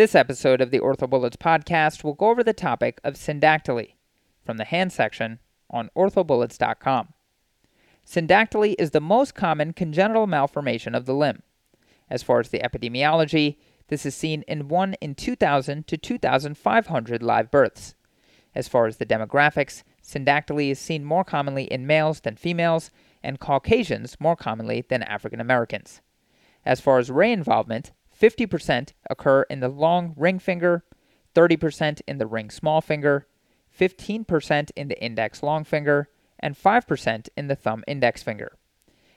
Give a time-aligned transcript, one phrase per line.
[0.00, 3.96] This episode of the OrthoBullets podcast will go over the topic of syndactyly
[4.42, 7.08] from the hand section on orthobullets.com.
[8.06, 11.42] Syndactyly is the most common congenital malformation of the limb.
[12.08, 13.58] As far as the epidemiology,
[13.88, 17.94] this is seen in 1 in 2,000 to 2,500 live births.
[18.54, 22.90] As far as the demographics, syndactyly is seen more commonly in males than females,
[23.22, 26.00] and Caucasians more commonly than African Americans.
[26.64, 30.84] As far as ray involvement, 50% occur in the long ring finger,
[31.34, 33.26] 30% in the ring small finger,
[33.78, 36.08] 15% in the index long finger,
[36.38, 38.56] and 5% in the thumb index finger.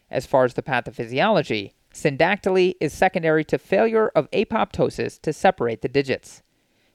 [0.10, 5.88] As far as the pathophysiology, syndactyly is secondary to failure of apoptosis to separate the
[5.88, 6.42] digits.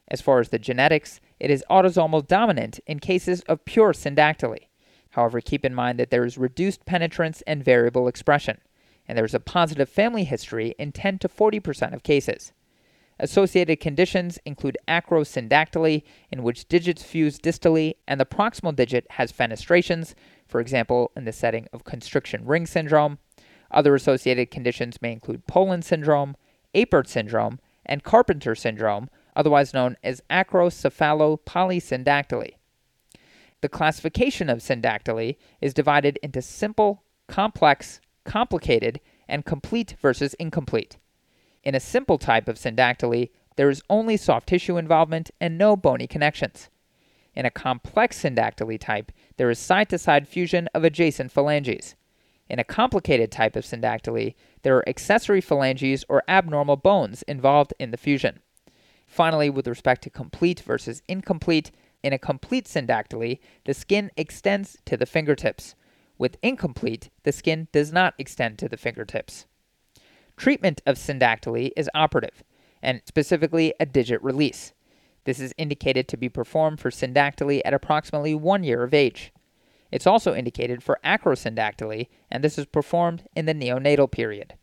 [0.09, 4.69] As far as the genetics, it is autosomal dominant in cases of pure syndactyly.
[5.11, 8.59] However, keep in mind that there is reduced penetrance and variable expression,
[9.09, 12.53] and there is a positive family history in 10 to 40% of cases.
[13.19, 20.13] Associated conditions include acrosyndactyly, in which digits fuse distally and the proximal digit has fenestrations,
[20.47, 23.19] for example, in the setting of constriction ring syndrome.
[23.71, 26.37] Other associated conditions may include Poland syndrome,
[26.75, 32.53] Apert syndrome, and Carpenter syndrome, otherwise known as acrocephalopolysyndactyly.
[33.61, 40.99] The classification of syndactyly is divided into simple, complex, complicated, and complete versus incomplete.
[41.65, 46.07] In a simple type of syndactyly, there is only soft tissue involvement and no bony
[46.07, 46.69] connections.
[47.35, 51.95] In a complex syndactyly type, there is side to side fusion of adjacent phalanges.
[52.51, 57.93] In a complicated type of syndactyly, there are accessory phalanges or abnormal bones involved in
[57.93, 58.41] the fusion.
[59.07, 61.71] Finally, with respect to complete versus incomplete,
[62.03, 65.75] in a complete syndactyly, the skin extends to the fingertips.
[66.19, 69.47] With incomplete, the skin does not extend to the fingertips.
[70.37, 72.43] Treatment of syndactyly is operative,
[72.83, 74.73] and specifically a digit release.
[75.25, 79.33] This is indicated to be performed for syndactyly at approximately one year of age.
[79.91, 84.55] It's also indicated for acrosyndactyly, and this is performed in the neonatal period.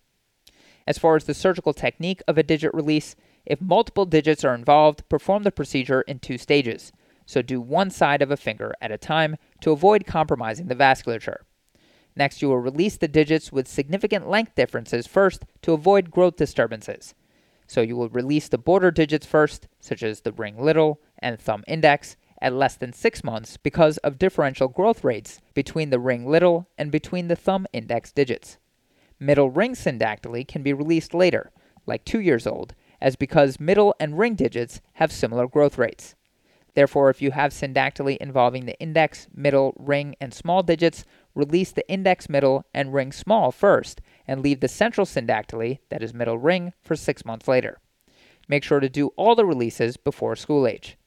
[0.87, 3.15] As far as the surgical technique of a digit release,
[3.45, 6.91] if multiple digits are involved, perform the procedure in two stages.
[7.25, 11.39] So do one side of a finger at a time to avoid compromising the vasculature.
[12.15, 17.13] Next, you will release the digits with significant length differences first to avoid growth disturbances.
[17.67, 21.63] So you will release the border digits first, such as the ring little and thumb
[21.67, 26.69] index, at less than 6 months because of differential growth rates between the ring little
[26.77, 28.57] and between the thumb index digits.
[29.19, 31.51] Middle ring syndactyly can be released later,
[31.85, 36.15] like 2 years old, as because middle and ring digits have similar growth rates.
[36.75, 41.89] Therefore, if you have syndactyly involving the index, middle, ring, and small digits, release the
[41.89, 46.73] index, middle, and ring small first, and leave the central syndactyly, that is middle ring,
[46.83, 47.79] for six months later.
[48.49, 50.97] Make sure to do all the releases before school age.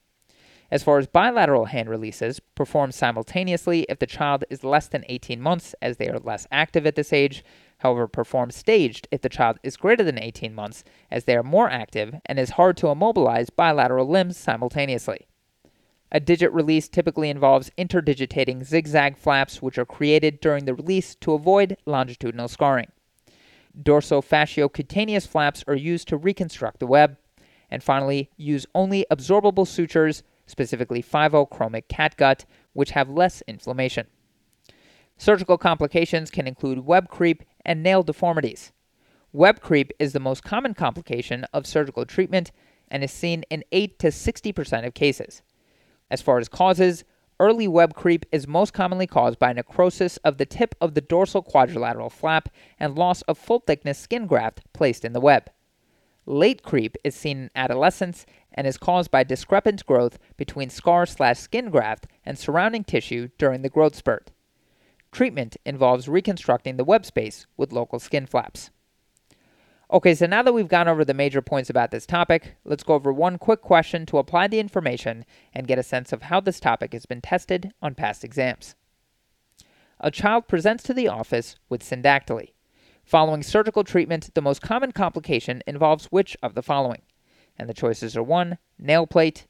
[0.70, 5.40] As far as bilateral hand releases, perform simultaneously if the child is less than 18
[5.40, 7.44] months, as they are less active at this age.
[7.78, 11.70] However, perform staged if the child is greater than 18 months, as they are more
[11.70, 15.27] active and is hard to immobilize bilateral limbs simultaneously.
[16.10, 21.34] A digit release typically involves interdigitating zigzag flaps, which are created during the release to
[21.34, 22.88] avoid longitudinal scarring.
[23.80, 27.18] Dorsofasciocutaneous flaps are used to reconstruct the web.
[27.70, 34.06] And finally, use only absorbable sutures specifically 5-chromic catgut, which have less inflammation.
[35.18, 38.72] Surgical complications can include web creep and nail deformities.
[39.32, 42.50] Web creep is the most common complication of surgical treatment
[42.88, 45.42] and is seen in 8 to 60% of cases.
[46.10, 47.04] As far as causes,
[47.40, 51.42] early web creep is most commonly caused by necrosis of the tip of the dorsal
[51.42, 52.48] quadrilateral flap
[52.78, 55.50] and loss of full thickness skin graft placed in the web.
[56.26, 61.38] Late creep is seen in adolescence and is caused by discrepant growth between scar slash
[61.38, 64.30] skin graft and surrounding tissue during the growth spurt.
[65.10, 68.70] Treatment involves reconstructing the web space with local skin flaps.
[69.90, 72.92] Okay, so now that we've gone over the major points about this topic, let's go
[72.92, 75.24] over one quick question to apply the information
[75.54, 78.74] and get a sense of how this topic has been tested on past exams.
[79.98, 82.50] A child presents to the office with syndactyly.
[83.02, 87.00] Following surgical treatment, the most common complication involves which of the following?
[87.58, 88.58] And the choices are 1.
[88.78, 89.46] Nail plate,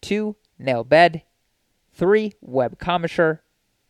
[0.00, 0.34] 2.
[0.58, 1.22] Nail bed,
[1.94, 2.32] 3.
[2.40, 3.44] Web commissure,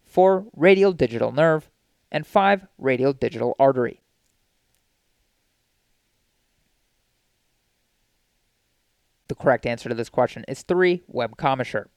[0.04, 0.44] 4.
[0.54, 1.70] Radial digital nerve,
[2.12, 2.66] and 5.
[2.76, 4.02] Radial digital artery.
[9.30, 11.04] The correct answer to this question is 3.
[11.06, 11.88] Web commissure.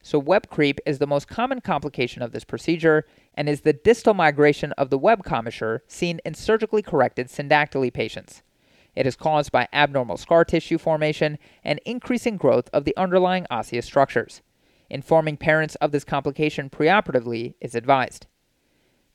[0.00, 3.04] So, web creep is the most common complication of this procedure
[3.34, 8.44] and is the distal migration of the web commissure seen in surgically corrected syndactyly patients.
[8.94, 13.86] It is caused by abnormal scar tissue formation and increasing growth of the underlying osseous
[13.86, 14.40] structures.
[14.88, 18.28] Informing parents of this complication preoperatively is advised.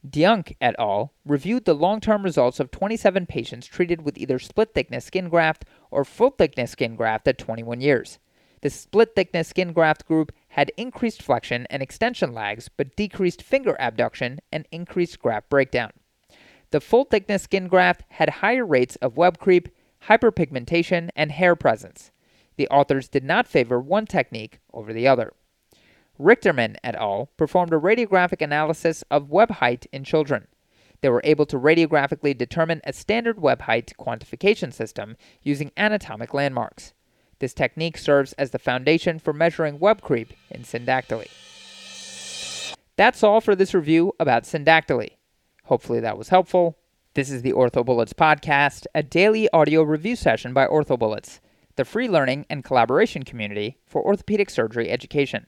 [0.08, 1.14] Deunk et al.
[1.26, 5.64] reviewed the long term results of 27 patients treated with either split thickness skin graft
[5.92, 8.18] or full thickness skin graft at 21 years.
[8.62, 13.76] The split thickness skin graft group had increased flexion and extension lags, but decreased finger
[13.80, 15.92] abduction and increased graft breakdown.
[16.72, 19.70] The full thickness skin graft had higher rates of web creep,
[20.08, 22.12] hyperpigmentation, and hair presence.
[22.56, 25.34] The authors did not favor one technique over the other.
[26.22, 27.32] Richterman et al.
[27.36, 30.48] performed a radiographic analysis of web height in children.
[31.02, 36.94] They were able to radiographically determine a standard web height quantification system using anatomic landmarks.
[37.40, 41.28] This technique serves as the foundation for measuring web creep in syndactyly.
[42.98, 45.14] That's all for this review about syndactyly.
[45.64, 46.78] Hopefully that was helpful.
[47.16, 51.40] This is the OrthoBullets podcast, a daily audio review session by OrthoBullets,
[51.78, 55.48] the free learning and collaboration community for orthopedic surgery education.